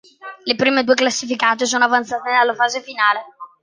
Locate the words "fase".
2.55-2.81